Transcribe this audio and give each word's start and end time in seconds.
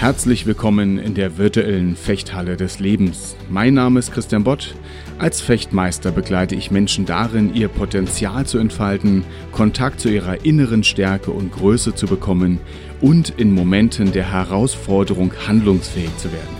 Herzlich 0.00 0.46
willkommen 0.46 0.98
in 0.98 1.12
der 1.12 1.36
virtuellen 1.36 1.94
Fechthalle 1.94 2.56
des 2.56 2.78
Lebens. 2.80 3.36
Mein 3.50 3.74
Name 3.74 3.98
ist 3.98 4.14
Christian 4.14 4.44
Bott. 4.44 4.74
Als 5.18 5.42
Fechtmeister 5.42 6.10
begleite 6.10 6.54
ich 6.54 6.70
Menschen 6.70 7.04
darin, 7.04 7.54
ihr 7.54 7.68
Potenzial 7.68 8.46
zu 8.46 8.56
entfalten, 8.56 9.24
Kontakt 9.52 10.00
zu 10.00 10.08
ihrer 10.08 10.42
inneren 10.42 10.84
Stärke 10.84 11.32
und 11.32 11.52
Größe 11.52 11.94
zu 11.94 12.06
bekommen 12.06 12.60
und 13.02 13.34
in 13.36 13.52
Momenten 13.52 14.10
der 14.10 14.32
Herausforderung 14.32 15.34
handlungsfähig 15.46 16.16
zu 16.16 16.32
werden. 16.32 16.56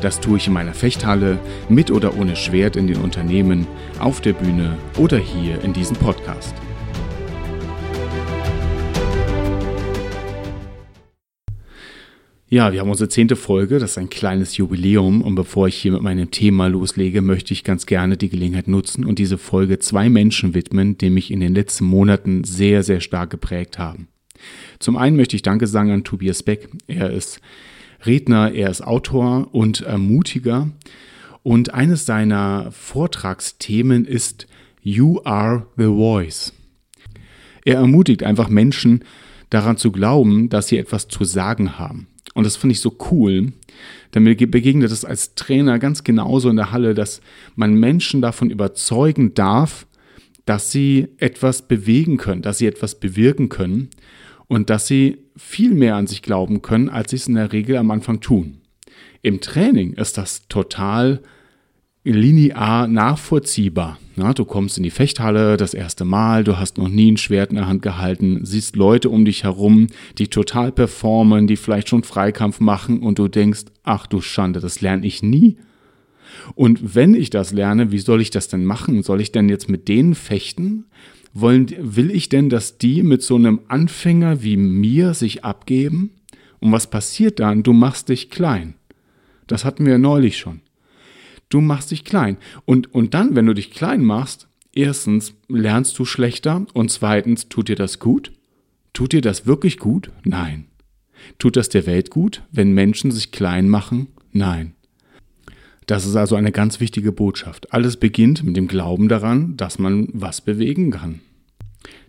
Das 0.00 0.18
tue 0.18 0.38
ich 0.38 0.46
in 0.46 0.54
meiner 0.54 0.72
Fechthalle, 0.72 1.38
mit 1.68 1.90
oder 1.90 2.16
ohne 2.16 2.36
Schwert 2.36 2.74
in 2.74 2.86
den 2.86 3.02
Unternehmen, 3.02 3.66
auf 3.98 4.22
der 4.22 4.32
Bühne 4.32 4.78
oder 4.96 5.18
hier 5.18 5.62
in 5.62 5.74
diesem 5.74 5.96
Podcast. 5.98 6.54
Ja, 12.50 12.72
wir 12.72 12.80
haben 12.80 12.88
unsere 12.88 13.10
zehnte 13.10 13.36
Folge, 13.36 13.78
das 13.78 13.90
ist 13.90 13.98
ein 13.98 14.08
kleines 14.08 14.56
Jubiläum 14.56 15.20
und 15.20 15.34
bevor 15.34 15.68
ich 15.68 15.74
hier 15.74 15.92
mit 15.92 16.00
meinem 16.00 16.30
Thema 16.30 16.66
loslege, 16.66 17.20
möchte 17.20 17.52
ich 17.52 17.62
ganz 17.62 17.84
gerne 17.84 18.16
die 18.16 18.30
Gelegenheit 18.30 18.68
nutzen 18.68 19.04
und 19.04 19.18
diese 19.18 19.36
Folge 19.36 19.80
zwei 19.80 20.08
Menschen 20.08 20.54
widmen, 20.54 20.96
die 20.96 21.10
mich 21.10 21.30
in 21.30 21.40
den 21.40 21.54
letzten 21.54 21.84
Monaten 21.84 22.44
sehr, 22.44 22.82
sehr 22.82 23.00
stark 23.00 23.28
geprägt 23.28 23.78
haben. 23.78 24.08
Zum 24.78 24.96
einen 24.96 25.16
möchte 25.16 25.36
ich 25.36 25.42
Danke 25.42 25.66
sagen 25.66 25.90
an 25.90 26.04
Tobias 26.04 26.42
Beck. 26.42 26.70
Er 26.86 27.10
ist 27.10 27.42
Redner, 28.06 28.52
er 28.54 28.70
ist 28.70 28.80
Autor 28.80 29.48
und 29.52 29.82
Ermutiger 29.82 30.70
und 31.42 31.74
eines 31.74 32.06
seiner 32.06 32.72
Vortragsthemen 32.72 34.06
ist 34.06 34.46
You 34.80 35.20
are 35.22 35.66
the 35.76 35.84
Voice. 35.84 36.54
Er 37.66 37.74
ermutigt 37.74 38.22
einfach 38.22 38.48
Menschen 38.48 39.04
daran 39.50 39.76
zu 39.76 39.92
glauben, 39.92 40.48
dass 40.48 40.68
sie 40.68 40.78
etwas 40.78 41.08
zu 41.08 41.24
sagen 41.24 41.78
haben. 41.78 42.06
Und 42.38 42.44
das 42.44 42.54
finde 42.54 42.74
ich 42.74 42.80
so 42.80 42.96
cool. 43.10 43.52
Denn 44.14 44.22
mir 44.22 44.36
begegnet 44.36 44.92
es 44.92 45.04
als 45.04 45.34
Trainer 45.34 45.80
ganz 45.80 46.04
genauso 46.04 46.48
in 46.48 46.54
der 46.54 46.70
Halle, 46.70 46.94
dass 46.94 47.20
man 47.56 47.74
Menschen 47.74 48.22
davon 48.22 48.48
überzeugen 48.48 49.34
darf, 49.34 49.88
dass 50.44 50.70
sie 50.70 51.08
etwas 51.16 51.66
bewegen 51.66 52.16
können, 52.16 52.40
dass 52.40 52.58
sie 52.58 52.68
etwas 52.68 53.00
bewirken 53.00 53.48
können 53.48 53.88
und 54.46 54.70
dass 54.70 54.86
sie 54.86 55.18
viel 55.36 55.74
mehr 55.74 55.96
an 55.96 56.06
sich 56.06 56.22
glauben 56.22 56.62
können, 56.62 56.88
als 56.88 57.10
sie 57.10 57.16
es 57.16 57.26
in 57.26 57.34
der 57.34 57.52
Regel 57.52 57.76
am 57.76 57.90
Anfang 57.90 58.20
tun. 58.20 58.58
Im 59.22 59.40
Training 59.40 59.94
ist 59.94 60.16
das 60.16 60.46
total 60.46 61.20
linear 62.04 62.86
nachvollziehbar. 62.86 63.98
Na, 64.18 64.32
du 64.34 64.44
kommst 64.44 64.76
in 64.76 64.82
die 64.82 64.90
Fechthalle 64.90 65.56
das 65.56 65.74
erste 65.74 66.04
Mal, 66.04 66.42
du 66.42 66.58
hast 66.58 66.76
noch 66.76 66.88
nie 66.88 67.12
ein 67.12 67.18
Schwert 67.18 67.50
in 67.50 67.56
der 67.56 67.68
Hand 67.68 67.82
gehalten, 67.82 68.40
siehst 68.42 68.74
Leute 68.74 69.10
um 69.10 69.24
dich 69.24 69.44
herum, 69.44 69.86
die 70.18 70.26
total 70.26 70.72
performen, 70.72 71.46
die 71.46 71.54
vielleicht 71.54 71.88
schon 71.88 72.02
Freikampf 72.02 72.58
machen 72.58 72.98
und 72.98 73.20
du 73.20 73.28
denkst, 73.28 73.66
ach 73.84 74.08
du 74.08 74.20
Schande, 74.20 74.58
das 74.58 74.80
lerne 74.80 75.06
ich 75.06 75.22
nie. 75.22 75.56
Und 76.56 76.96
wenn 76.96 77.14
ich 77.14 77.30
das 77.30 77.52
lerne, 77.52 77.92
wie 77.92 78.00
soll 78.00 78.20
ich 78.20 78.30
das 78.30 78.48
denn 78.48 78.64
machen? 78.64 79.04
Soll 79.04 79.20
ich 79.20 79.30
denn 79.30 79.48
jetzt 79.48 79.68
mit 79.68 79.86
denen 79.86 80.16
fechten? 80.16 80.86
Wollen, 81.32 81.68
will 81.78 82.10
ich 82.10 82.28
denn, 82.28 82.48
dass 82.48 82.76
die 82.76 83.04
mit 83.04 83.22
so 83.22 83.36
einem 83.36 83.60
Anfänger 83.68 84.42
wie 84.42 84.56
mir 84.56 85.14
sich 85.14 85.44
abgeben? 85.44 86.10
Und 86.58 86.72
was 86.72 86.90
passiert 86.90 87.38
dann? 87.38 87.62
Du 87.62 87.72
machst 87.72 88.08
dich 88.08 88.30
klein. 88.30 88.74
Das 89.46 89.64
hatten 89.64 89.86
wir 89.86 89.98
neulich 89.98 90.38
schon. 90.38 90.60
Du 91.48 91.60
machst 91.60 91.90
dich 91.90 92.04
klein. 92.04 92.36
Und, 92.64 92.94
und 92.94 93.14
dann, 93.14 93.34
wenn 93.34 93.46
du 93.46 93.54
dich 93.54 93.70
klein 93.70 94.04
machst, 94.04 94.48
erstens 94.74 95.34
lernst 95.48 95.98
du 95.98 96.04
schlechter 96.04 96.66
und 96.74 96.90
zweitens 96.90 97.48
tut 97.48 97.68
dir 97.68 97.76
das 97.76 97.98
gut? 97.98 98.32
Tut 98.92 99.12
dir 99.12 99.20
das 99.20 99.46
wirklich 99.46 99.78
gut? 99.78 100.10
Nein. 100.24 100.66
Tut 101.38 101.56
das 101.56 101.68
der 101.68 101.86
Welt 101.86 102.10
gut, 102.10 102.42
wenn 102.52 102.72
Menschen 102.72 103.10
sich 103.10 103.32
klein 103.32 103.68
machen? 103.68 104.08
Nein. 104.32 104.74
Das 105.86 106.04
ist 106.04 106.16
also 106.16 106.36
eine 106.36 106.52
ganz 106.52 106.80
wichtige 106.80 107.12
Botschaft. 107.12 107.72
Alles 107.72 107.96
beginnt 107.96 108.44
mit 108.44 108.56
dem 108.56 108.68
Glauben 108.68 109.08
daran, 109.08 109.56
dass 109.56 109.78
man 109.78 110.08
was 110.12 110.42
bewegen 110.42 110.90
kann. 110.90 111.20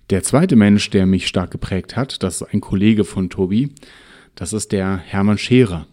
Der 0.09 0.21
zweite 0.23 0.55
Mensch, 0.55 0.89
der 0.89 1.05
mich 1.05 1.27
stark 1.27 1.51
geprägt 1.51 1.95
hat, 1.95 2.21
das 2.23 2.41
ist 2.41 2.53
ein 2.53 2.61
Kollege 2.61 3.05
von 3.05 3.29
Tobi, 3.29 3.69
das 4.35 4.53
ist 4.53 4.71
der 4.71 4.97
Hermann 4.97 5.37
Scherer. 5.37 5.87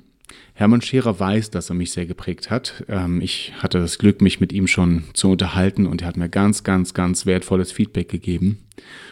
Hermann 0.58 0.80
Scherer 0.80 1.20
weiß, 1.20 1.50
dass 1.50 1.68
er 1.68 1.74
mich 1.74 1.92
sehr 1.92 2.06
geprägt 2.06 2.50
hat. 2.50 2.82
Ähm, 2.88 3.20
ich 3.20 3.52
hatte 3.58 3.78
das 3.78 3.98
Glück, 3.98 4.22
mich 4.22 4.40
mit 4.40 4.54
ihm 4.54 4.66
schon 4.66 5.04
zu 5.12 5.30
unterhalten 5.30 5.84
und 5.86 6.00
er 6.00 6.08
hat 6.08 6.16
mir 6.16 6.30
ganz, 6.30 6.64
ganz, 6.64 6.94
ganz 6.94 7.26
wertvolles 7.26 7.72
Feedback 7.72 8.08
gegeben. 8.08 8.64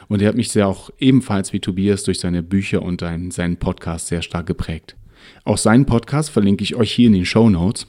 Und 0.09 0.22
er 0.22 0.28
hat 0.28 0.37
mich 0.37 0.49
sehr 0.49 0.66
auch 0.66 0.88
ebenfalls 0.99 1.53
wie 1.53 1.60
Tobias 1.60 2.03
durch 2.03 2.19
seine 2.19 2.43
Bücher 2.43 2.81
und 2.81 3.03
seinen 3.03 3.59
Podcast 3.59 4.06
sehr 4.06 4.22
stark 4.22 4.47
geprägt. 4.47 4.97
Auch 5.44 5.59
seinen 5.59 5.84
Podcast 5.84 6.31
verlinke 6.31 6.65
ich 6.65 6.77
euch 6.77 6.91
hier 6.91 7.09
in 7.09 7.12
den 7.12 7.27
Show 7.27 7.50
Notes. 7.50 7.88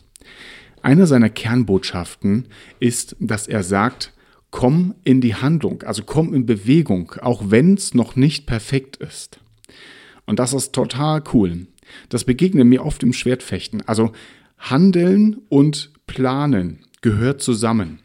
Eine 0.82 1.08
seiner 1.08 1.30
Kernbotschaften 1.30 2.50
ist, 2.82 3.16
dass 3.22 3.48
er 3.48 3.64
sagt, 3.64 4.12
komm 4.52 4.96
in 5.06 5.22
die 5.22 5.36
Handlung, 5.36 5.82
also 5.84 6.04
komm 6.04 6.34
in 6.34 6.46
Bewegung, 6.46 7.14
auch 7.22 7.44
wenn 7.52 7.76
es 7.76 7.94
noch 7.94 8.18
nicht 8.18 8.48
perfekt 8.48 8.98
ist. 8.98 9.40
Und 10.26 10.40
das 10.40 10.52
ist 10.52 10.74
total 10.74 11.24
cool. 11.34 11.68
Das 12.10 12.24
begegnet 12.24 12.66
mir 12.66 12.86
oft 12.86 13.04
im 13.04 13.14
Schwertfechten. 13.14 13.82
Also 13.88 14.12
Handeln 14.58 15.38
und 15.50 15.92
Planen 16.08 16.80
gehört 17.02 17.42
zusammen. 17.42 18.00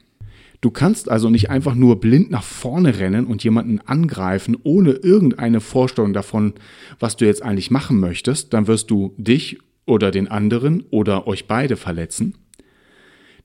Du 0.61 0.71
kannst 0.71 1.11
also 1.11 1.31
nicht 1.31 1.49
einfach 1.49 1.75
nur 1.75 2.01
blind 2.01 2.31
nach 2.31 2.43
vorne 2.43 2.99
rennen 2.99 3.27
und 3.27 3.43
jemanden 3.43 3.81
angreifen, 3.81 4.59
ohne 4.63 4.91
irgendeine 4.91 5.61
Vorstellung 5.61 6.13
davon, 6.13 6.55
was 6.99 7.17
du 7.17 7.25
jetzt 7.25 7.43
eigentlich 7.43 7.71
machen 7.71 7.99
möchtest. 7.99 8.53
Dann 8.53 8.67
wirst 8.67 8.91
du 8.91 9.15
dich 9.17 9.59
oder 9.87 10.11
den 10.11 10.29
anderen 10.29 10.85
oder 10.91 11.27
euch 11.27 11.47
beide 11.47 11.77
verletzen. 11.77 12.35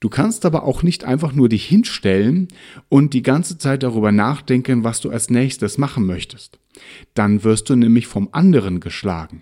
Du 0.02 0.10
kannst 0.10 0.46
aber 0.46 0.64
auch 0.64 0.84
nicht 0.84 1.06
einfach 1.06 1.32
nur 1.32 1.48
dich 1.48 1.66
hinstellen 1.66 2.50
und 2.90 3.14
die 3.14 3.24
ganze 3.24 3.58
Zeit 3.58 3.82
darüber 3.82 4.12
nachdenken, 4.12 4.84
was 4.84 5.00
du 5.00 5.10
als 5.10 5.30
nächstes 5.30 5.78
machen 5.78 6.06
möchtest. 6.06 6.60
Dann 7.14 7.46
wirst 7.46 7.70
du 7.70 7.76
nämlich 7.76 8.08
vom 8.08 8.28
anderen 8.34 8.82
geschlagen. 8.82 9.42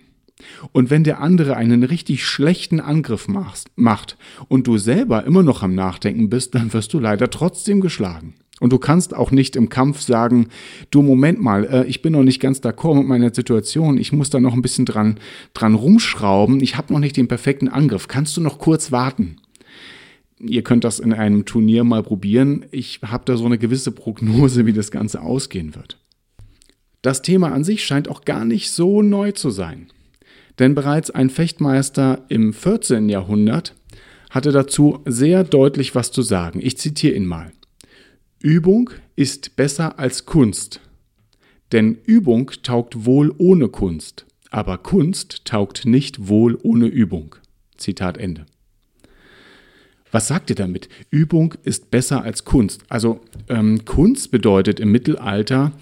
Und 0.72 0.90
wenn 0.90 1.04
der 1.04 1.20
andere 1.20 1.56
einen 1.56 1.84
richtig 1.84 2.24
schlechten 2.24 2.80
Angriff 2.80 3.28
macht 3.76 4.18
und 4.48 4.66
du 4.66 4.78
selber 4.78 5.24
immer 5.24 5.42
noch 5.42 5.62
am 5.62 5.74
Nachdenken 5.74 6.28
bist, 6.28 6.54
dann 6.54 6.72
wirst 6.72 6.92
du 6.92 6.98
leider 6.98 7.30
trotzdem 7.30 7.80
geschlagen. 7.80 8.34
Und 8.60 8.72
du 8.72 8.78
kannst 8.78 9.14
auch 9.14 9.30
nicht 9.30 9.56
im 9.56 9.68
Kampf 9.68 10.00
sagen, 10.00 10.48
du 10.90 11.02
Moment 11.02 11.40
mal, 11.40 11.64
äh, 11.64 11.84
ich 11.86 12.02
bin 12.02 12.12
noch 12.12 12.22
nicht 12.22 12.40
ganz 12.40 12.60
d'accord 12.60 12.96
mit 12.96 13.06
meiner 13.06 13.34
Situation, 13.34 13.98
ich 13.98 14.12
muss 14.12 14.30
da 14.30 14.38
noch 14.38 14.54
ein 14.54 14.62
bisschen 14.62 14.86
dran, 14.86 15.18
dran 15.54 15.74
rumschrauben, 15.74 16.60
ich 16.60 16.76
habe 16.76 16.92
noch 16.92 17.00
nicht 17.00 17.16
den 17.16 17.26
perfekten 17.26 17.68
Angriff, 17.68 18.06
kannst 18.06 18.36
du 18.36 18.40
noch 18.40 18.58
kurz 18.58 18.92
warten? 18.92 19.36
Ihr 20.38 20.62
könnt 20.62 20.84
das 20.84 21.00
in 21.00 21.12
einem 21.12 21.44
Turnier 21.46 21.84
mal 21.84 22.02
probieren. 22.02 22.66
Ich 22.70 23.00
habe 23.02 23.24
da 23.24 23.36
so 23.36 23.46
eine 23.46 23.56
gewisse 23.56 23.92
Prognose, 23.92 24.66
wie 24.66 24.72
das 24.72 24.90
Ganze 24.90 25.22
ausgehen 25.22 25.74
wird. 25.74 25.98
Das 27.02 27.22
Thema 27.22 27.52
an 27.52 27.64
sich 27.64 27.84
scheint 27.84 28.08
auch 28.08 28.24
gar 28.24 28.44
nicht 28.44 28.70
so 28.70 29.02
neu 29.02 29.32
zu 29.32 29.50
sein. 29.50 29.88
Denn 30.58 30.74
bereits 30.74 31.10
ein 31.10 31.30
Fechtmeister 31.30 32.24
im 32.28 32.52
14. 32.52 33.08
Jahrhundert 33.08 33.74
hatte 34.30 34.52
dazu 34.52 35.00
sehr 35.04 35.44
deutlich 35.44 35.94
was 35.94 36.12
zu 36.12 36.22
sagen. 36.22 36.60
Ich 36.62 36.78
zitiere 36.78 37.14
ihn 37.14 37.26
mal. 37.26 37.52
Übung 38.40 38.90
ist 39.16 39.56
besser 39.56 39.98
als 39.98 40.26
Kunst. 40.26 40.80
Denn 41.72 41.98
Übung 42.04 42.50
taugt 42.62 43.04
wohl 43.04 43.34
ohne 43.38 43.68
Kunst, 43.68 44.26
aber 44.50 44.78
Kunst 44.78 45.44
taugt 45.44 45.86
nicht 45.86 46.28
wohl 46.28 46.58
ohne 46.62 46.86
Übung. 46.86 47.36
Zitat 47.76 48.18
Ende. 48.18 48.46
Was 50.12 50.28
sagt 50.28 50.50
ihr 50.50 50.56
damit? 50.56 50.88
Übung 51.10 51.54
ist 51.64 51.90
besser 51.90 52.22
als 52.22 52.44
Kunst. 52.44 52.82
Also 52.88 53.20
ähm, 53.48 53.84
Kunst 53.84 54.30
bedeutet 54.30 54.78
im 54.78 54.92
Mittelalter 54.92 55.72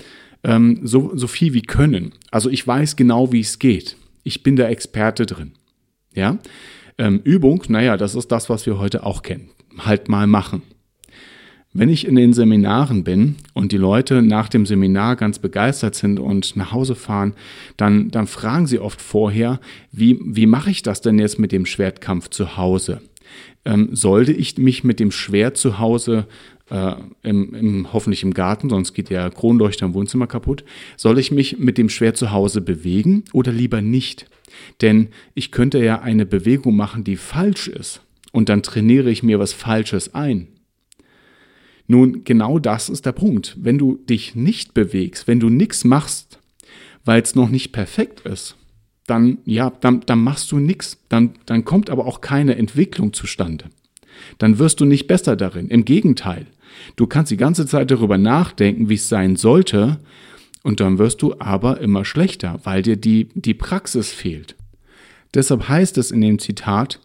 ähm, 0.43 0.81
so, 0.83 1.15
so 1.15 1.27
viel 1.27 1.53
wie 1.53 1.63
Können. 1.63 2.13
Also 2.31 2.49
ich 2.49 2.67
weiß 2.67 2.97
genau, 2.97 3.33
wie 3.33 3.41
es 3.41 3.59
geht 3.59 3.97
ich 4.23 4.43
bin 4.43 4.57
der 4.57 4.69
Experte 4.71 5.27
drin. 5.27 5.53
Ja? 6.15 6.39
Ähm, 6.99 7.21
Übung, 7.25 7.65
naja, 7.69 7.97
das 7.97 8.15
ist 8.15 8.31
das, 8.33 8.49
was 8.51 8.67
wir 8.67 8.79
heute 8.79 9.05
auch 9.05 9.23
kennen. 9.23 9.51
Halt 9.79 10.09
mal 10.09 10.27
machen. 10.27 10.63
Wenn 11.75 11.89
ich 11.89 12.07
in 12.07 12.17
den 12.17 12.35
Seminaren 12.35 13.03
bin 13.03 13.37
und 13.55 13.73
die 13.73 13.79
Leute 13.79 14.21
nach 14.21 14.51
dem 14.51 14.67
Seminar 14.67 15.17
ganz 15.17 15.39
begeistert 15.39 15.95
sind 15.95 16.21
und 16.21 16.55
nach 16.55 16.71
Hause 16.73 16.95
fahren, 16.95 17.33
dann, 17.79 18.11
dann 18.11 18.27
fragen 18.27 18.67
sie 18.67 18.79
oft 18.79 19.01
vorher, 19.01 19.59
wie, 19.91 20.21
wie 20.23 20.45
mache 20.45 20.71
ich 20.71 20.83
das 20.83 21.01
denn 21.01 21.19
jetzt 21.19 21.39
mit 21.39 21.51
dem 21.51 21.65
Schwertkampf 21.65 22.29
zu 22.29 22.59
Hause? 22.59 23.01
Ähm, 23.65 23.89
sollte 23.93 24.33
ich 24.33 24.59
mich 24.59 24.85
mit 24.85 25.01
dem 25.01 25.11
Schwert 25.11 25.57
zu 25.57 25.79
Hause 25.79 26.27
äh, 26.73 26.95
im, 27.23 27.55
im, 27.55 27.93
hoffentlich 27.93 28.23
im 28.23 28.33
Garten, 28.33 28.71
sonst 28.71 28.95
geht 28.95 29.11
der 29.11 29.31
Kronleuchter 29.31 29.85
im 29.85 29.95
Wohnzimmer 29.95 30.27
kaputt. 30.27 30.65
Soll 30.97 31.19
ich 31.19 31.31
mich 31.31 31.59
mit 31.59 31.77
dem 31.77 31.91
Schwert 31.91 32.17
zu 32.17 32.33
Hause 32.33 32.63
bewegen 32.63 33.25
oder 33.35 33.53
lieber 33.53 33.83
nicht? 33.83 34.27
Denn 34.81 35.09
ich 35.35 35.53
könnte 35.53 35.85
ja 35.85 36.01
eine 36.01 36.25
Bewegung 36.25 36.75
machen, 36.75 37.05
die 37.05 37.17
falsch 37.17 37.69
ist. 37.69 38.01
Und 38.33 38.49
dann 38.49 38.63
trainiere 38.63 39.11
ich 39.11 39.23
mir 39.23 39.39
was 39.39 39.53
Falsches 39.53 40.15
ein. 40.15 40.49
Nun, 41.87 42.25
genau 42.25 42.59
das 42.59 42.89
ist 42.89 43.05
der 43.05 43.13
Punkt. 43.13 43.57
Wenn 43.61 43.77
du 43.77 43.97
dich 43.97 44.35
nicht 44.35 44.73
bewegst, 44.73 45.29
wenn 45.29 45.41
du 45.41 45.51
nichts 45.51 45.85
machst, 45.85 46.39
weil 47.05 47.21
es 47.21 47.35
noch 47.35 47.51
nicht 47.51 47.73
perfekt 47.73 48.21
ist, 48.21 48.57
dann, 49.07 49.39
ja, 49.45 49.71
dann, 49.81 50.01
dann 50.07 50.23
machst 50.23 50.51
du 50.53 50.59
nichts. 50.59 50.97
Dann, 51.11 51.35
dann 51.45 51.67
kommt 51.67 51.91
aber 51.91 52.07
auch 52.07 52.23
keine 52.23 52.57
Entwicklung 52.57 53.13
zustande. 53.13 53.67
Dann 54.39 54.59
wirst 54.59 54.81
du 54.81 54.85
nicht 54.85 55.07
besser 55.07 55.37
darin. 55.37 55.69
Im 55.69 55.85
Gegenteil. 55.85 56.47
Du 56.97 57.07
kannst 57.07 57.31
die 57.31 57.37
ganze 57.37 57.67
Zeit 57.67 57.91
darüber 57.91 58.19
nachdenken, 58.19 58.89
wie 58.89 58.95
es 58.95 59.09
sein 59.09 59.37
sollte, 59.37 60.01
und 60.63 60.81
dann 60.81 60.99
wirst 60.99 61.23
du 61.23 61.35
aber 61.39 61.81
immer 61.81 62.05
schlechter, 62.05 62.61
weil 62.65 62.83
dir 62.83 62.97
die, 62.97 63.29
die 63.35 63.55
Praxis 63.55 64.13
fehlt. 64.13 64.57
Deshalb 65.35 65.69
heißt 65.69 65.99
es 65.99 66.11
in 66.11 66.21
dem 66.21 66.39
Zitat, 66.39 67.01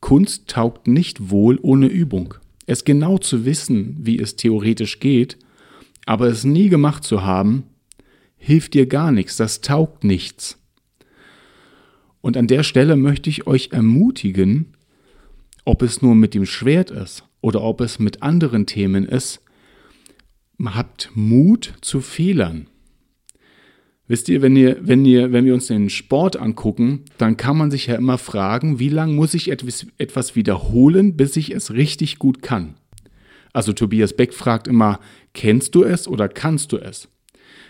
Kunst 0.00 0.48
taugt 0.48 0.88
nicht 0.88 1.30
wohl 1.30 1.58
ohne 1.62 1.86
Übung. 1.86 2.34
Es 2.66 2.84
genau 2.84 3.18
zu 3.18 3.44
wissen, 3.44 3.96
wie 4.00 4.18
es 4.18 4.36
theoretisch 4.36 4.98
geht, 4.98 5.36
aber 6.06 6.26
es 6.26 6.44
nie 6.44 6.68
gemacht 6.68 7.04
zu 7.04 7.22
haben, 7.22 7.64
hilft 8.36 8.74
dir 8.74 8.86
gar 8.86 9.12
nichts, 9.12 9.36
das 9.36 9.60
taugt 9.60 10.04
nichts. 10.04 10.58
Und 12.20 12.36
an 12.36 12.46
der 12.46 12.62
Stelle 12.62 12.96
möchte 12.96 13.30
ich 13.30 13.46
euch 13.46 13.70
ermutigen, 13.72 14.74
ob 15.64 15.82
es 15.82 16.02
nur 16.02 16.14
mit 16.14 16.34
dem 16.34 16.46
Schwert 16.46 16.90
ist 16.90 17.24
oder 17.40 17.62
ob 17.62 17.80
es 17.80 17.98
mit 17.98 18.22
anderen 18.22 18.66
Themen 18.66 19.04
ist, 19.04 19.40
habt 20.64 21.10
Mut 21.14 21.74
zu 21.80 22.00
Fehlern. 22.00 22.68
Wisst 24.08 24.28
ihr, 24.28 24.42
wenn, 24.42 24.56
ihr, 24.56 24.76
wenn, 24.80 25.04
ihr, 25.04 25.32
wenn 25.32 25.44
wir 25.44 25.54
uns 25.54 25.68
den 25.68 25.88
Sport 25.88 26.36
angucken, 26.36 27.04
dann 27.18 27.36
kann 27.36 27.56
man 27.56 27.70
sich 27.70 27.86
ja 27.86 27.94
immer 27.94 28.18
fragen, 28.18 28.78
wie 28.78 28.88
lange 28.88 29.14
muss 29.14 29.32
ich 29.32 29.50
etwas, 29.50 29.86
etwas 29.98 30.36
wiederholen, 30.36 31.16
bis 31.16 31.36
ich 31.36 31.50
es 31.54 31.72
richtig 31.72 32.18
gut 32.18 32.42
kann? 32.42 32.74
Also 33.52 33.72
Tobias 33.72 34.14
Beck 34.14 34.34
fragt 34.34 34.66
immer, 34.66 34.98
kennst 35.34 35.74
du 35.74 35.84
es 35.84 36.08
oder 36.08 36.28
kannst 36.28 36.72
du 36.72 36.78
es? 36.78 37.08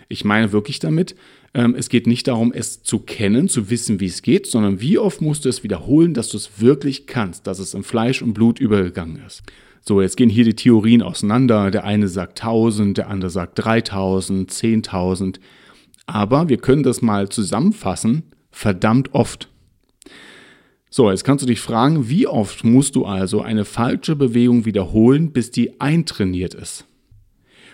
Ich 0.09 0.25
meine 0.25 0.51
wirklich 0.51 0.79
damit, 0.79 1.15
es 1.53 1.89
geht 1.89 2.07
nicht 2.07 2.27
darum, 2.27 2.51
es 2.51 2.81
zu 2.81 2.97
kennen, 2.99 3.47
zu 3.47 3.69
wissen, 3.69 3.99
wie 3.99 4.07
es 4.07 4.23
geht, 4.23 4.47
sondern 4.47 4.81
wie 4.81 4.97
oft 4.97 5.21
musst 5.21 5.45
du 5.45 5.49
es 5.49 5.63
wiederholen, 5.63 6.15
dass 6.15 6.29
du 6.29 6.37
es 6.37 6.59
wirklich 6.59 7.05
kannst, 7.05 7.45
dass 7.45 7.59
es 7.59 7.75
in 7.75 7.83
Fleisch 7.83 8.23
und 8.23 8.33
Blut 8.33 8.59
übergegangen 8.59 9.21
ist. 9.25 9.43
So, 9.85 10.01
jetzt 10.01 10.17
gehen 10.17 10.29
hier 10.29 10.45
die 10.45 10.55
Theorien 10.55 11.01
auseinander. 11.01 11.69
Der 11.69 11.83
eine 11.83 12.07
sagt 12.07 12.41
1000, 12.41 12.97
der 12.97 13.09
andere 13.09 13.29
sagt 13.29 13.63
3000, 13.63 14.49
10.000. 14.49 15.39
Aber 16.05 16.49
wir 16.49 16.57
können 16.57 16.83
das 16.83 17.01
mal 17.01 17.29
zusammenfassen, 17.29 18.23
verdammt 18.49 19.13
oft. 19.13 19.49
So, 20.89 21.11
jetzt 21.11 21.23
kannst 21.23 21.43
du 21.43 21.47
dich 21.47 21.59
fragen, 21.59 22.07
wie 22.07 22.27
oft 22.27 22.63
musst 22.63 22.95
du 22.95 23.05
also 23.05 23.41
eine 23.41 23.65
falsche 23.65 24.15
Bewegung 24.15 24.65
wiederholen, 24.65 25.33
bis 25.33 25.51
die 25.51 25.81
eintrainiert 25.81 26.53
ist? 26.53 26.85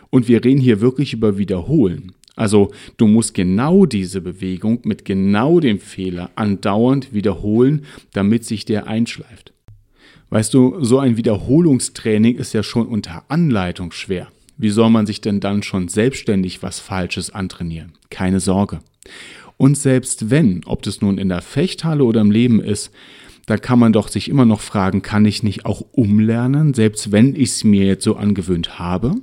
Und 0.10 0.28
wir 0.28 0.44
reden 0.44 0.62
hier 0.62 0.82
wirklich 0.82 1.14
über 1.14 1.38
Wiederholen. 1.38 2.14
Also 2.40 2.72
du 2.96 3.06
musst 3.06 3.34
genau 3.34 3.86
diese 3.86 4.22
Bewegung 4.22 4.80
mit 4.86 5.04
genau 5.04 5.60
dem 5.60 5.78
Fehler 5.78 6.32
andauernd 6.36 7.14
wiederholen, 7.14 7.82
damit 8.14 8.46
sich 8.46 8.64
der 8.64 8.88
einschleift. 8.88 9.52
Weißt 10.30 10.54
du, 10.54 10.82
so 10.82 11.00
ein 11.00 11.18
Wiederholungstraining 11.18 12.38
ist 12.38 12.54
ja 12.54 12.64
schon 12.64 12.88
unter 12.88 13.26
Anleitung 13.28 13.92
schwer. 13.92 14.30
Wie 14.58 14.70
soll 14.70 14.90
man 14.90 15.06
sich 15.06 15.20
denn 15.20 15.42
dann 15.42 15.64
schon 15.64 15.90
selbstständig 15.90 16.64
was 16.64 16.80
Falsches 16.80 17.30
antrainieren? 17.30 17.92
Keine 18.10 18.40
Sorge. 18.40 18.80
Und 19.58 19.78
selbst 19.78 20.30
wenn, 20.30 20.62
ob 20.66 20.82
das 20.84 21.02
nun 21.02 21.18
in 21.18 21.28
der 21.28 21.42
Fechthalle 21.42 22.06
oder 22.06 22.22
im 22.22 22.32
Leben 22.32 22.62
ist, 22.62 22.92
da 23.48 23.58
kann 23.58 23.80
man 23.80 23.92
doch 23.92 24.08
sich 24.08 24.30
immer 24.30 24.46
noch 24.46 24.62
fragen, 24.62 25.02
kann 25.02 25.26
ich 25.26 25.44
nicht 25.44 25.66
auch 25.66 25.82
umlernen, 25.92 26.74
selbst 26.74 27.12
wenn 27.12 27.36
ich 27.36 27.50
es 27.50 27.64
mir 27.66 27.86
jetzt 27.86 28.06
so 28.06 28.16
angewöhnt 28.16 28.80
habe? 28.80 29.16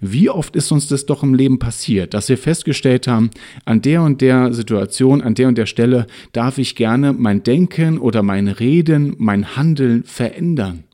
Wie 0.00 0.30
oft 0.30 0.56
ist 0.56 0.72
uns 0.72 0.88
das 0.88 1.06
doch 1.06 1.22
im 1.22 1.34
Leben 1.34 1.58
passiert, 1.58 2.14
dass 2.14 2.28
wir 2.28 2.38
festgestellt 2.38 3.06
haben, 3.08 3.30
an 3.64 3.82
der 3.82 4.02
und 4.02 4.20
der 4.20 4.52
Situation, 4.52 5.22
an 5.22 5.34
der 5.34 5.48
und 5.48 5.58
der 5.58 5.66
Stelle 5.66 6.06
darf 6.32 6.58
ich 6.58 6.76
gerne 6.76 7.12
mein 7.12 7.42
Denken 7.42 7.98
oder 7.98 8.22
mein 8.22 8.48
Reden, 8.48 9.14
mein 9.18 9.56
Handeln 9.56 10.04
verändern. 10.04 10.84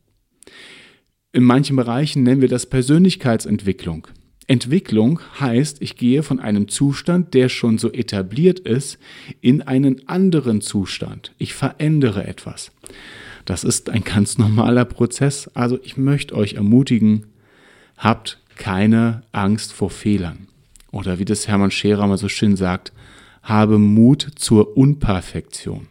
In 1.33 1.45
manchen 1.45 1.77
Bereichen 1.77 2.25
nennen 2.25 2.41
wir 2.41 2.49
das 2.49 2.67
Persönlichkeitsentwicklung. 2.67 4.09
Entwicklung 4.49 5.21
heißt, 5.39 5.81
ich 5.81 5.97
gehe 5.97 6.25
von 6.25 6.41
einem 6.41 6.67
Zustand, 6.67 7.35
der 7.35 7.49
schon 7.49 7.79
so 7.79 7.93
etabliert 7.93 8.59
ist, 8.59 8.99
in 9.41 9.63
einen 9.63 10.09
anderen 10.09 10.61
Zustand. 10.61 11.33
Ich 11.39 11.55
verändere 11.55 12.27
etwas. 12.27 12.73
Das 13.45 13.63
ist 13.63 13.91
ein 13.91 14.03
ganz 14.03 14.39
normaler 14.39 14.85
Prozess. 14.87 15.49
Also 15.55 15.79
ich 15.85 15.97
möchte 15.97 16.35
euch 16.35 16.55
ermutigen, 16.55 17.27
habt 17.97 18.40
keine 18.61 19.23
Angst 19.33 19.73
vor 19.73 19.91
Fehlern. 19.91 20.47
Oder 20.93 21.19
wie 21.19 21.25
das 21.25 21.49
Hermann 21.49 21.73
Scherer 21.73 22.07
mal 22.07 22.19
so 22.19 22.29
schön 22.29 22.55
sagt, 22.55 22.93
habe 23.43 23.79
Mut 23.79 24.29
zur 24.37 24.77
Unperfektion. 24.77 25.89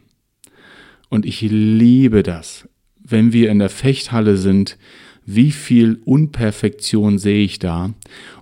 Und 1.10 1.25
ich 1.25 1.42
liebe 1.42 2.24
das, 2.24 2.69
wenn 3.04 3.33
wir 3.33 3.50
in 3.50 3.60
der 3.60 3.69
Fechthalle 3.69 4.38
sind, 4.38 4.77
wie 5.25 5.51
viel 5.51 6.00
Unperfektion 6.06 7.18
sehe 7.18 7.44
ich 7.44 7.60
da? 7.60 7.94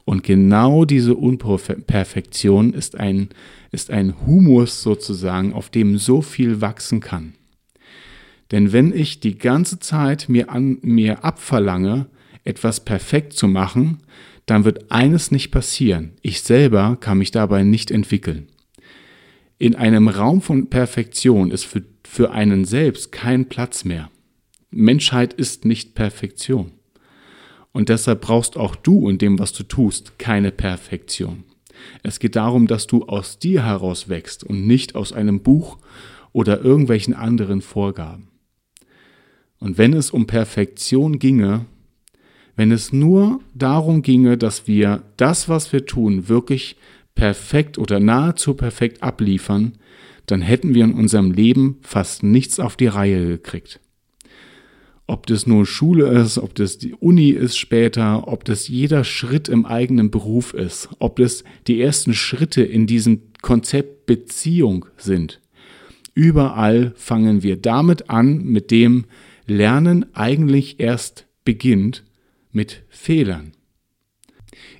Und 0.05 0.23
genau 0.23 0.85
diese 0.85 1.15
Unperfektion 1.15 2.73
ist 2.73 2.99
ein, 2.99 3.29
ist 3.71 3.91
ein 3.91 4.13
Humus 4.25 4.81
sozusagen, 4.83 5.53
auf 5.53 5.69
dem 5.69 5.97
so 5.97 6.21
viel 6.21 6.61
wachsen 6.61 6.99
kann. 6.99 7.33
Denn 8.51 8.71
wenn 8.71 8.93
ich 8.93 9.19
die 9.19 9.37
ganze 9.37 9.79
Zeit 9.79 10.29
mir, 10.29 10.49
an, 10.49 10.79
mir 10.81 11.23
abverlange, 11.23 12.07
etwas 12.47 12.83
perfekt 12.83 13.33
zu 13.33 13.47
machen, 13.47 13.99
dann 14.45 14.63
wird 14.63 14.91
eines 14.91 15.29
nicht 15.31 15.51
passieren. 15.51 16.13
Ich 16.21 16.41
selber 16.41 16.97
kann 16.99 17.17
mich 17.17 17.31
dabei 17.31 17.63
nicht 17.63 17.91
entwickeln. 17.91 18.47
In 19.59 19.75
einem 19.75 20.07
Raum 20.07 20.41
von 20.41 20.69
Perfektion 20.69 21.51
ist 21.51 21.65
für, 21.65 21.83
für 22.07 22.31
einen 22.31 22.63
selbst 22.63 23.11
kein 23.11 23.49
Platz 23.49 23.83
mehr. 23.83 24.09
Menschheit 24.69 25.33
ist 25.33 25.65
nicht 25.65 25.95
Perfektion. 25.95 26.71
Und 27.71 27.89
deshalb 27.89 28.21
brauchst 28.21 28.55
auch 28.55 28.75
du 28.75 29.09
in 29.09 29.17
dem, 29.17 29.37
was 29.39 29.51
du 29.51 29.63
tust, 29.63 30.17
keine 30.17 30.51
Perfektion. 30.51 31.43
Es 32.03 32.19
geht 32.19 32.35
darum, 32.35 32.67
dass 32.67 32.87
du 32.87 33.05
aus 33.05 33.39
dir 33.39 33.65
heraus 33.65 34.09
wächst 34.09 34.43
und 34.43 34.65
nicht 34.65 34.95
aus 34.95 35.11
einem 35.11 35.41
Buch 35.41 35.77
oder 36.31 36.61
irgendwelchen 36.61 37.13
anderen 37.13 37.61
Vorgaben. 37.61 38.29
Und 39.59 39.77
wenn 39.77 39.93
es 39.93 40.11
um 40.11 40.27
Perfektion 40.27 41.19
ginge, 41.19 41.65
wenn 42.57 42.71
es 42.71 42.91
nur 42.91 43.39
darum 43.53 44.01
ginge, 44.01 44.35
dass 44.37 44.67
wir 44.67 45.03
das, 45.15 45.47
was 45.47 45.71
wir 45.71 45.85
tun, 45.85 46.27
wirklich 46.27 46.75
perfekt 47.15 47.77
oder 47.77 47.99
nahezu 47.99 48.55
perfekt 48.55 49.03
abliefern, 49.03 49.77
dann 50.25 50.41
hätten 50.41 50.73
wir 50.73 50.83
in 50.83 50.93
unserem 50.93 51.31
Leben 51.31 51.77
fast 51.81 52.23
nichts 52.23 52.59
auf 52.59 52.75
die 52.75 52.87
Reihe 52.87 53.25
gekriegt. 53.27 53.79
Ob 55.05 55.27
das 55.27 55.47
nur 55.47 55.65
Schule 55.65 56.07
ist, 56.07 56.37
ob 56.37 56.55
das 56.55 56.79
die 56.79 56.93
Uni 56.95 57.29
ist 57.29 57.57
später, 57.57 58.27
ob 58.27 58.43
das 58.43 58.67
jeder 58.67 59.05
Schritt 59.05 59.47
im 59.47 59.65
eigenen 59.65 60.11
Beruf 60.11 60.53
ist, 60.53 60.89
ob 60.99 61.17
das 61.17 61.45
die 61.67 61.79
ersten 61.79 62.13
Schritte 62.13 62.63
in 62.63 62.87
diesem 62.87 63.21
Konzept 63.41 64.07
Beziehung 64.07 64.87
sind. 64.97 65.39
Überall 66.13 66.93
fangen 66.95 67.43
wir 67.43 67.55
damit 67.55 68.09
an, 68.09 68.43
mit 68.43 68.71
dem 68.71 69.05
Lernen 69.45 70.07
eigentlich 70.13 70.79
erst 70.79 71.27
beginnt 71.45 72.03
mit 72.57 72.83
Fehlern. 72.89 73.53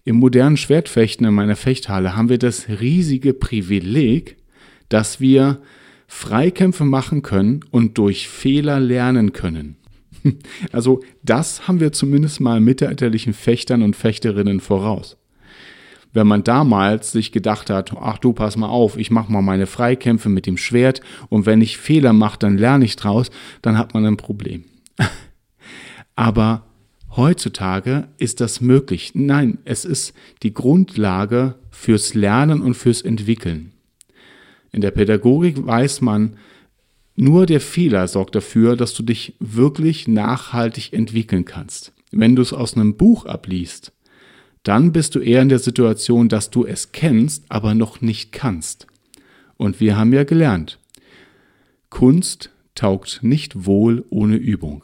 Im 0.04 0.18
modernen 0.18 0.58
Schwertfechten 0.58 1.28
in 1.28 1.34
meiner 1.34 1.56
Fechthalle 1.56 2.16
haben 2.16 2.28
wir 2.28 2.40
das 2.40 2.68
riesige 2.68 3.34
Privileg, 3.34 4.38
dass 4.90 5.22
wir 5.22 5.62
Freikämpfe 6.08 6.86
machen 6.86 7.22
können 7.22 7.60
und 7.70 7.98
durch 7.98 8.28
Fehler 8.28 8.80
lernen 8.80 9.32
können. 9.32 9.78
Also 10.74 11.04
das 11.24 11.68
haben 11.68 11.80
wir 11.80 11.92
zumindest 11.92 12.42
mal 12.42 12.60
mittelalterlichen 12.60 13.34
Fechtern 13.34 13.84
und 13.84 13.96
Fechterinnen 13.96 14.60
voraus. 14.60 15.16
Wenn 16.12 16.28
man 16.28 16.44
damals 16.44 17.12
sich 17.12 17.32
gedacht 17.32 17.70
hat, 17.70 17.94
ach 17.96 18.18
du, 18.18 18.34
pass 18.34 18.58
mal 18.58 18.68
auf, 18.68 18.98
ich 18.98 19.12
mache 19.12 19.32
mal 19.32 19.44
meine 19.44 19.68
Freikämpfe 19.68 20.30
mit 20.30 20.48
dem 20.48 20.58
Schwert 20.58 21.02
und 21.30 21.46
wenn 21.46 21.62
ich 21.62 21.78
Fehler 21.78 22.12
mache, 22.12 22.40
dann 22.40 22.58
lerne 22.58 22.86
ich 22.86 22.96
draus, 22.96 23.30
dann 23.62 23.78
hat 23.78 23.94
man 23.94 24.06
ein 24.06 24.18
Problem. 24.18 24.66
Aber 26.16 26.68
Heutzutage 27.18 28.10
ist 28.20 28.42
das 28.42 28.62
möglich. 28.62 29.14
Nein, 29.16 29.58
es 29.66 29.86
ist 29.86 30.14
die 30.44 30.54
Grundlage 30.54 31.56
fürs 31.72 32.14
Lernen 32.14 32.62
und 32.62 32.76
fürs 32.76 33.02
Entwickeln. 33.02 33.74
In 34.72 34.82
der 34.82 34.92
Pädagogik 34.92 35.66
weiß 35.66 36.02
man, 36.02 36.38
nur 37.16 37.48
der 37.48 37.60
Fehler 37.60 38.08
sorgt 38.08 38.36
dafür, 38.36 38.76
dass 38.76 38.94
du 38.94 39.02
dich 39.02 39.34
wirklich 39.40 40.08
nachhaltig 40.08 40.94
entwickeln 40.94 41.44
kannst. 41.44 41.92
Wenn 42.12 42.36
du 42.36 42.44
es 42.44 42.54
aus 42.54 42.76
einem 42.76 42.96
Buch 42.98 43.26
abliest, 43.26 43.94
dann 44.62 44.92
bist 44.92 45.16
du 45.16 45.20
eher 45.20 45.42
in 45.42 45.50
der 45.50 45.58
Situation, 45.58 46.30
dass 46.30 46.52
du 46.52 46.66
es 46.66 46.92
kennst, 46.92 47.46
aber 47.50 47.74
noch 47.74 48.00
nicht 48.00 48.32
kannst. 48.32 48.86
Und 49.56 49.80
wir 49.80 49.98
haben 49.98 50.14
ja 50.14 50.24
gelernt, 50.24 50.78
Kunst 51.90 52.52
taugt 52.76 53.22
nicht 53.24 53.66
wohl 53.66 54.06
ohne 54.12 54.36
Übung. 54.36 54.84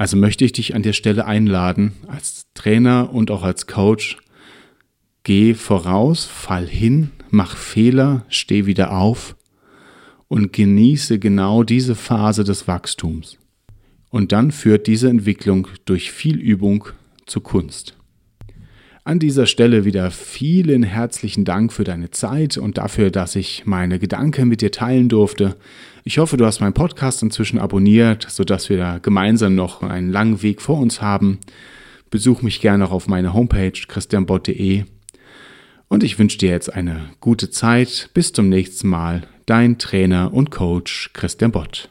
Also 0.00 0.16
möchte 0.16 0.46
ich 0.46 0.52
dich 0.52 0.74
an 0.74 0.82
der 0.82 0.94
Stelle 0.94 1.26
einladen, 1.26 1.92
als 2.06 2.46
Trainer 2.54 3.12
und 3.12 3.30
auch 3.30 3.42
als 3.42 3.66
Coach, 3.66 4.16
geh 5.24 5.52
voraus, 5.52 6.24
fall 6.24 6.66
hin, 6.66 7.10
mach 7.28 7.54
Fehler, 7.54 8.24
steh 8.30 8.64
wieder 8.64 8.96
auf 8.96 9.36
und 10.26 10.54
genieße 10.54 11.18
genau 11.18 11.64
diese 11.64 11.94
Phase 11.94 12.44
des 12.44 12.66
Wachstums. 12.66 13.36
Und 14.08 14.32
dann 14.32 14.52
führt 14.52 14.86
diese 14.86 15.10
Entwicklung 15.10 15.68
durch 15.84 16.12
viel 16.12 16.38
Übung 16.38 16.88
zur 17.26 17.42
Kunst. 17.42 17.99
An 19.02 19.18
dieser 19.18 19.46
Stelle 19.46 19.86
wieder 19.86 20.10
vielen 20.10 20.82
herzlichen 20.82 21.46
Dank 21.46 21.72
für 21.72 21.84
deine 21.84 22.10
Zeit 22.10 22.58
und 22.58 22.76
dafür, 22.76 23.10
dass 23.10 23.34
ich 23.34 23.64
meine 23.64 23.98
Gedanken 23.98 24.48
mit 24.48 24.60
dir 24.60 24.70
teilen 24.70 25.08
durfte. 25.08 25.56
Ich 26.04 26.18
hoffe, 26.18 26.36
du 26.36 26.44
hast 26.44 26.60
meinen 26.60 26.74
Podcast 26.74 27.22
inzwischen 27.22 27.58
abonniert, 27.58 28.26
sodass 28.28 28.68
wir 28.68 28.76
da 28.76 28.98
gemeinsam 28.98 29.54
noch 29.54 29.82
einen 29.82 30.10
langen 30.10 30.42
Weg 30.42 30.60
vor 30.60 30.78
uns 30.78 31.00
haben. 31.00 31.38
Besuch 32.10 32.42
mich 32.42 32.60
gerne 32.60 32.84
auch 32.86 32.90
auf 32.90 33.08
meiner 33.08 33.32
Homepage 33.32 33.72
christianbott.de. 33.72 34.84
Und 35.88 36.04
ich 36.04 36.18
wünsche 36.18 36.38
dir 36.38 36.50
jetzt 36.50 36.72
eine 36.72 37.10
gute 37.20 37.50
Zeit. 37.50 38.10
Bis 38.12 38.32
zum 38.32 38.50
nächsten 38.50 38.88
Mal. 38.88 39.22
Dein 39.46 39.78
Trainer 39.78 40.32
und 40.34 40.50
Coach 40.50 41.10
Christian 41.14 41.52
Bott. 41.52 41.88